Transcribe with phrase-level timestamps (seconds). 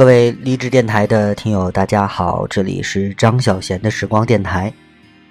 [0.00, 4.72] 各位励志电台的听友，大家好，这里是张小贤的时光电台。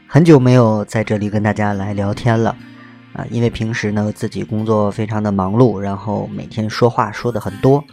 [0.05, 2.55] 很久没有在这里跟大家来聊天了
[3.13, 7.83] 啊，因为平时呢自己工作非常的忙碌，然后每天说话说的很多，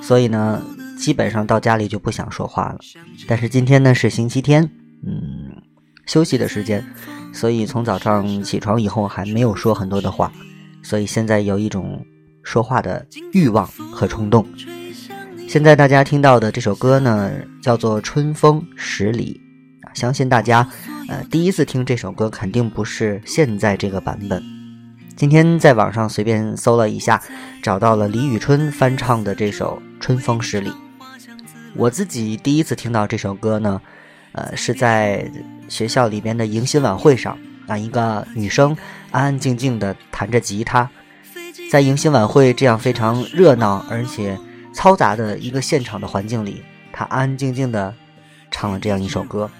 [0.00, 0.62] 所以呢
[0.96, 2.78] 基本上到家里就不想说话了。
[3.28, 4.62] 但是今天呢是星期天，
[5.06, 5.62] 嗯，
[6.06, 6.82] 休息的时间，
[7.34, 10.32] 所以从早上起床以后还没有说很多的话，
[10.82, 12.02] 所以现在有一种
[12.42, 14.46] 说话的欲望和冲动。
[15.54, 17.30] 现在大家听到的这首歌呢，
[17.62, 19.40] 叫做《春风十里》
[19.86, 20.68] 啊，相信大家，
[21.06, 24.42] 呃，第一次听这首歌肯定不是现在这个版本。
[25.14, 27.22] 今天在网上随便搜了一下，
[27.62, 30.70] 找到了李宇春翻唱的这首《春风十里》。
[31.76, 33.80] 我自己第一次听到这首歌呢，
[34.32, 35.30] 呃，是在
[35.68, 38.76] 学校里边的迎新晚会上啊，一个女生
[39.12, 40.90] 安安静静的弹着吉他，
[41.70, 44.36] 在迎新晚会这样非常热闹而且。
[44.74, 47.94] 嘈杂的一个现场的环境里，他安安静静的
[48.50, 49.50] 唱了这样一首歌，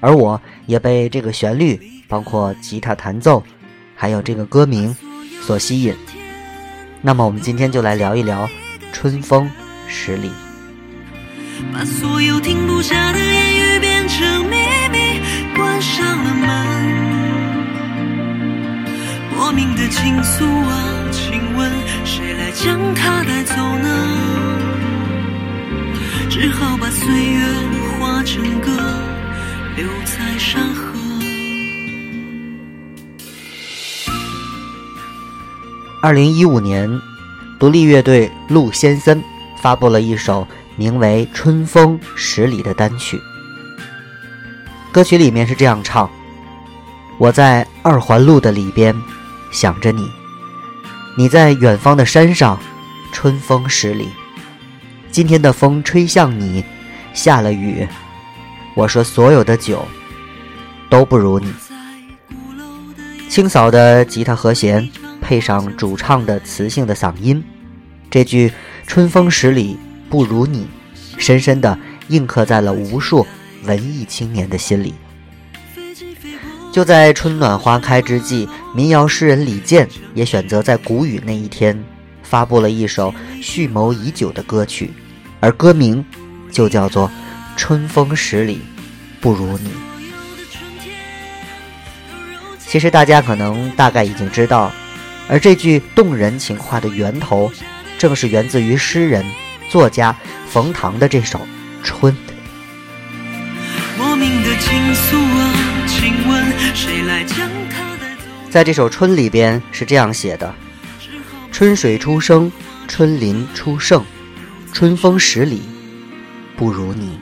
[0.00, 3.42] 而我也被这个旋律，包括吉他弹奏，
[3.94, 4.96] 还有这个歌名
[5.42, 5.94] 所吸引。
[7.02, 8.46] 那么，我们今天就来聊一聊
[8.92, 9.50] 《春风
[9.86, 10.28] 十里》。
[11.72, 14.56] 把所有停不下的言语变成秘
[14.90, 14.98] 密，
[15.54, 16.46] 关上了门。
[19.36, 21.70] 莫名的倾诉啊，请问
[22.04, 23.88] 谁来将它带走呢？
[26.30, 27.44] 只好把岁月
[27.98, 28.70] 化成歌，
[29.74, 30.96] 留在山河。
[36.00, 36.88] 二零一五年，
[37.58, 39.20] 独立乐队陆先森
[39.60, 43.20] 发布了一首名为《春风十里》的单曲。
[44.92, 46.08] 歌曲里面是这样唱
[47.18, 48.94] ：“我在二环路的里边
[49.50, 50.08] 想着你，
[51.18, 52.60] 你在远方的山上，
[53.10, 54.08] 春风十里。”
[55.10, 56.62] 今天的风吹向你，
[57.14, 57.88] 下了雨。
[58.74, 59.88] 我说所有的酒
[60.90, 61.50] 都不如你。
[63.30, 64.86] 清扫的吉他和弦
[65.22, 67.42] 配上主唱的磁性的嗓音，
[68.10, 68.52] 这句
[68.86, 69.78] “春风十里
[70.10, 70.66] 不如你”，
[71.16, 71.78] 深深的
[72.08, 73.26] 印刻在了无数
[73.64, 74.94] 文艺青年的心里。
[76.70, 81.82] 就在春暖花开之际，民谣诗人李健也选择在谷雨那一天，
[82.22, 84.90] 发布了一首蓄谋已久的歌曲。
[85.40, 86.04] 而歌名
[86.52, 87.08] 就叫做
[87.56, 88.60] 《春风十里
[89.18, 89.70] 不如你》。
[92.66, 94.70] 其实大家可能大概已经知道，
[95.26, 97.50] 而这句动人情话的源头，
[97.96, 99.24] 正是源自于诗人、
[99.70, 100.14] 作家
[100.50, 101.38] 冯唐的这首
[101.82, 102.12] 《春》。
[103.96, 105.54] 莫名的情愫啊，
[105.86, 106.44] 请问
[106.74, 107.38] 谁来将
[107.70, 107.75] 它
[108.56, 110.54] 在这首《春》里边是这样写的
[111.52, 112.50] ：“春水初生，
[112.88, 114.02] 春林初盛。”
[114.72, 115.60] 春风十里
[116.56, 117.18] 不如你。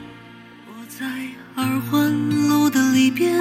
[0.65, 1.05] 我在
[1.53, 3.37] 二环路的里边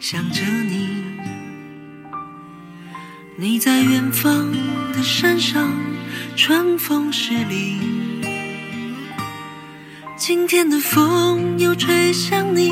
[0.00, 1.04] 想着你，
[3.36, 4.50] 你在远方
[4.94, 5.70] 的山上，
[6.36, 7.76] 春风十里。
[10.16, 12.70] 今天的风又吹向你，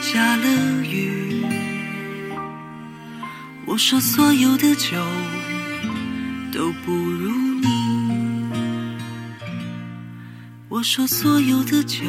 [0.00, 0.46] 下了
[0.84, 1.19] 雨。
[3.70, 4.96] 我说所有的酒
[6.52, 7.68] 都不如你。
[10.68, 12.00] 我说所有的酒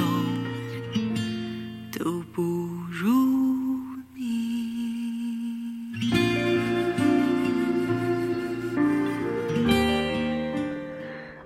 [1.91, 2.41] 都不
[2.89, 3.11] 如
[4.16, 4.25] 你。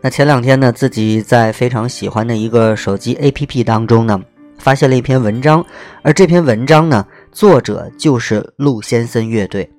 [0.01, 4.21] 那前两天呢，自己在非常喜欢的一个手机 APP 当中呢，
[4.57, 5.65] 发现了一篇文章，
[6.03, 9.69] 而这篇文章呢，作者就是陆先森乐队。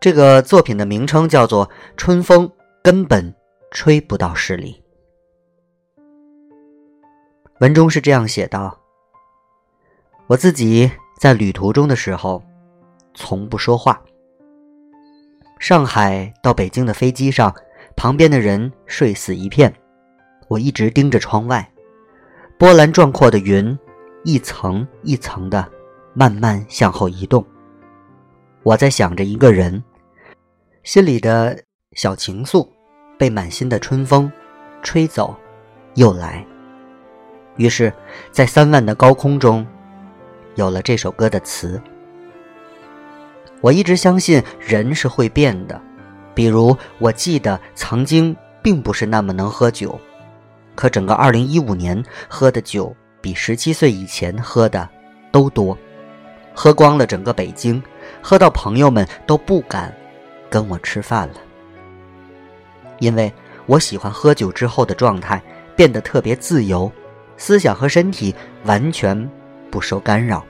[0.00, 1.66] 这个作品的名称叫做
[1.96, 2.50] 《春风
[2.82, 3.34] 根本
[3.72, 4.80] 吹不到十里》。
[7.60, 8.78] 文中是这样写道
[10.28, 10.88] ：“我自己
[11.18, 12.40] 在旅途中的时候，
[13.12, 14.00] 从不说话。
[15.58, 17.52] 上海到北京的飞机上，
[17.96, 19.74] 旁边的人睡死一片，
[20.46, 21.68] 我一直盯着窗外，
[22.56, 23.76] 波澜壮阔的云，
[24.22, 25.68] 一层一层的
[26.14, 27.44] 慢慢向后移动。
[28.62, 29.82] 我在想着一个人，
[30.82, 31.58] 心里的
[31.92, 32.68] 小情愫，
[33.18, 34.30] 被满心的春风
[34.82, 35.34] 吹走，
[35.94, 36.44] 又来。”
[37.56, 37.92] 于是，
[38.30, 39.66] 在三万的高空中，
[40.54, 41.80] 有了这首歌的词。
[43.60, 45.80] 我一直相信人是会变的，
[46.34, 49.98] 比如我记得曾经并不是那么能喝酒，
[50.76, 54.88] 可整个二零一五年喝的酒比十七岁以前喝的
[55.32, 55.76] 都多，
[56.60, 57.80] 喝光了整个北京，
[58.20, 59.94] 喝到朋友们都不敢
[60.50, 61.34] 跟我吃饭了，
[62.98, 63.32] 因为
[63.66, 65.40] 我喜欢喝酒之后的状态，
[65.76, 66.90] 变得特别自由，
[67.36, 68.34] 思想和身体
[68.64, 69.30] 完全
[69.70, 70.44] 不受干扰，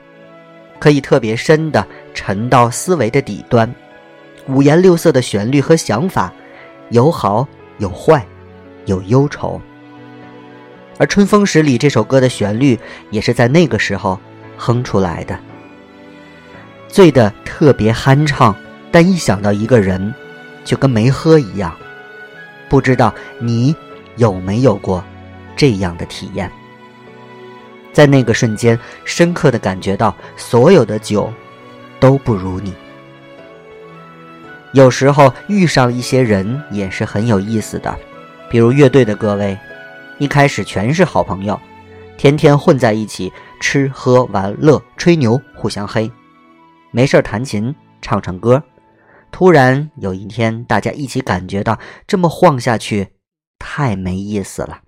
[0.79, 3.71] 可以特别深的沉到思维的底端，
[4.47, 6.33] 五颜六色的旋律和想法，
[6.89, 7.47] 有好
[7.77, 8.25] 有坏，
[8.85, 9.61] 有忧愁。
[10.97, 12.79] 而《春风十里》这首歌的旋律
[13.11, 14.19] 也是在那个时候
[14.57, 15.39] 哼出来的，
[16.89, 18.53] 醉得特别酣畅，
[18.91, 20.13] 但一想到一个人，
[20.65, 21.73] 就跟没喝一样。
[22.67, 23.75] 不知道你
[24.17, 25.03] 有没有过
[25.55, 26.51] 这样的体验？
[27.93, 31.31] 在那个瞬间，深刻的感觉到所有的酒
[31.99, 32.73] 都不如你。
[34.73, 37.95] 有时候遇上一些人也是很有意思的，
[38.49, 39.57] 比如乐队的各位。
[40.19, 41.57] 一开始全是好朋友，
[42.17, 43.31] 天天混在一起
[43.61, 46.11] 吃喝玩乐、吹牛、互相黑，
[46.91, 48.63] 没事弹琴唱唱歌。
[49.31, 51.77] 突然有一天，大家一起感觉到
[52.07, 53.09] 这么晃下去
[53.59, 54.81] 太没意思了，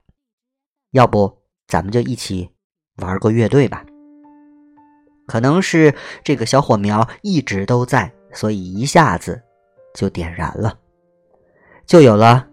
[0.92, 1.38] 要不
[1.68, 2.50] 咱们就一起
[2.98, 3.86] 玩个乐队吧？
[5.28, 5.94] 可能是
[6.24, 9.42] 这个小火苗一直都在，所以一下子
[9.94, 10.78] 就点燃了，
[11.86, 12.48] 就有了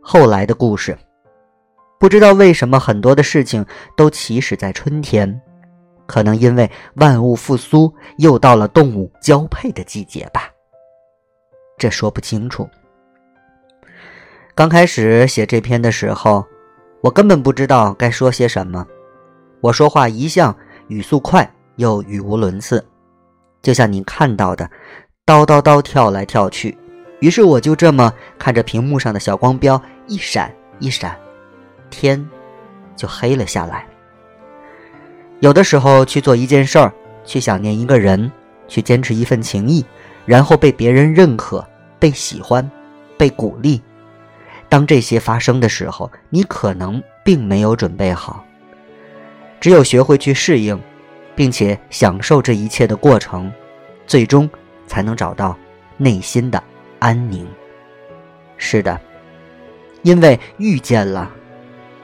[0.00, 0.96] 后来的故事。
[1.98, 3.66] 不知道为什么很多的事情
[3.96, 5.42] 都起始在春天，
[6.12, 10.50] 可能因为万物复苏，又到了动物交配的季节吧。
[11.78, 12.68] 这说不清楚。
[14.54, 16.44] 刚开始写这篇的时候，
[17.00, 18.86] 我根本不知道该说些什么。
[19.62, 20.54] 我说话一向
[20.88, 22.84] 语速快又语无伦次，
[23.62, 24.70] 就像您看到的，
[25.24, 26.76] 叨叨叨跳来跳去。
[27.20, 31.16] 于是我就这么看着屏幕上的小光标一闪一闪。
[31.88, 32.22] 天
[32.94, 33.86] 就黑了下来。
[35.42, 36.92] 有的时候去做一件事儿，
[37.24, 38.30] 去想念一个人，
[38.68, 39.84] 去坚持一份情谊，
[40.24, 41.66] 然后被别人认可、
[41.98, 42.70] 被喜欢、
[43.18, 43.82] 被鼓励。
[44.68, 48.44] 当这些发生的时候，你可能并没有准备好。
[49.60, 50.80] 只有学会去适应，
[51.34, 53.52] 并且享受这一切的过程，
[54.06, 54.48] 最终
[54.86, 55.58] 才能找到
[55.96, 56.62] 内心的
[57.00, 57.44] 安宁。
[58.58, 58.96] 是的，
[60.02, 61.28] 因为遇见了。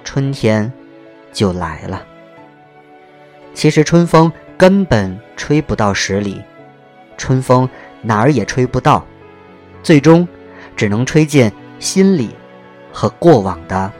[0.02, 0.72] 春天
[1.32, 2.04] 就来了。
[3.54, 6.40] 其实春风根本吹不到十里，
[7.16, 7.68] 春风
[8.02, 9.04] 哪儿也吹不到，
[9.82, 10.26] 最终
[10.76, 12.30] 只能吹进心里
[12.92, 13.92] 和过往的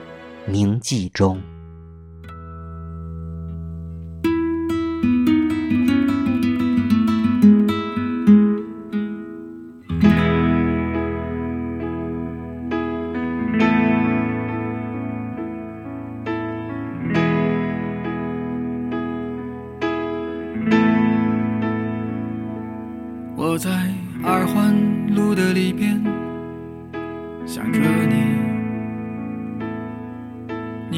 [0.46, 1.40] 铭记中。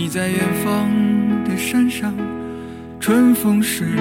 [0.03, 0.89] 你在远方
[1.45, 2.11] 的山上，
[2.99, 4.01] 春风十里。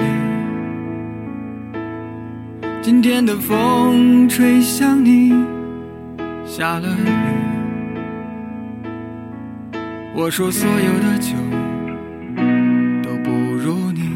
[2.80, 5.34] 今天的风吹向你，
[6.46, 7.04] 下了雨。
[10.14, 11.34] 我说所有的酒
[13.02, 14.14] 都不如你。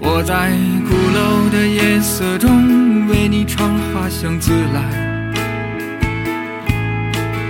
[0.00, 0.52] 我在
[0.88, 5.07] 鼓楼的夜色中为你唱花香自来，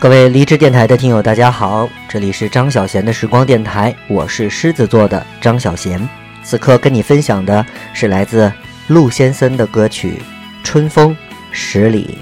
[0.00, 6.08] 各位离职电台的听友，大家好，这里是张小贤的时光电台，我是狮子座的张小贤。
[6.42, 8.50] 此刻跟你分享的是来自
[8.86, 10.22] 陆先生的歌曲
[10.64, 11.14] 《春风
[11.50, 12.18] 十里》。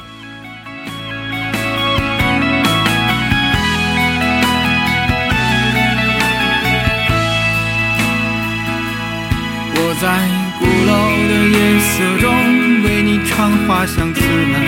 [9.76, 10.08] 我在
[10.58, 10.90] 鼓楼
[11.28, 12.28] 的夜色中
[12.82, 14.20] 为你唱花香自
[14.52, 14.67] 来。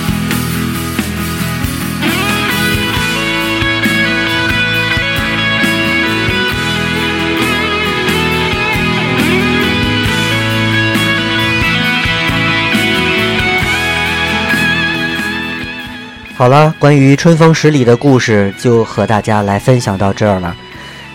[16.41, 20.57] 好了，关于春风十里的故事就和大家来分享到这儿了。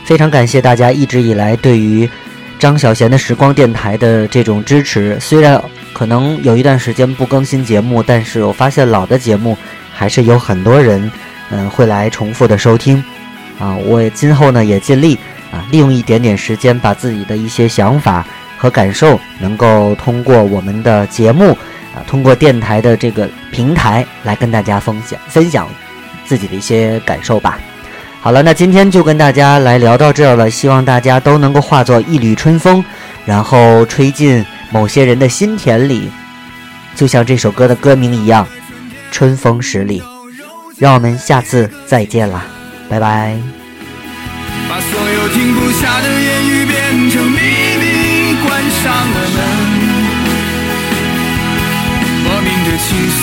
[0.05, 2.09] 非常感谢大家一直以来对于
[2.61, 5.19] 张小贤的时光电台的这种支持。
[5.19, 5.61] 虽然
[5.93, 9.59] 可能有一段时间不更新节目，但是我发现老的节目
[9.93, 11.11] 还是有很多人
[11.51, 13.03] 嗯会来重复的收听
[13.59, 13.75] 啊。
[13.75, 15.19] 我今后呢也尽力
[15.51, 18.25] 啊，利用一点点时间，把自己的一些想法
[18.57, 21.59] 和感受能够通过我们的节目。
[21.97, 23.27] 啊，通过电台的这个
[23.57, 25.67] 平台来跟大家分享分享
[26.27, 27.59] 自己的一些感受吧。
[28.21, 32.85] 好了，那今天就跟大家来聊到这儿了，希望大家都能够化作一缕春风，
[33.25, 36.11] 然后吹进某些人的心田里，
[36.95, 38.45] 就像这首歌的歌名一样，
[39.11, 40.01] 《春风十里》。
[40.79, 42.45] 让我们下次再见啦，
[42.91, 43.39] 拜拜。
[44.69, 47.39] 把所有停不下的言语变成秘
[47.81, 49.26] 密，关上了